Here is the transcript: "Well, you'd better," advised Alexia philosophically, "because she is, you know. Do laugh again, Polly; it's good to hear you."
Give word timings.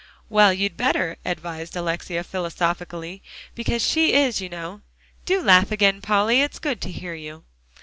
"Well, 0.29 0.51
you'd 0.51 0.77
better," 0.77 1.17
advised 1.23 1.75
Alexia 1.75 2.23
philosophically, 2.23 3.21
"because 3.53 3.83
she 3.87 4.13
is, 4.13 4.41
you 4.41 4.49
know. 4.49 4.81
Do 5.25 5.39
laugh 5.43 5.71
again, 5.71 6.01
Polly; 6.01 6.41
it's 6.41 6.57
good 6.57 6.81
to 6.81 6.91
hear 6.91 7.13
you." 7.13 7.43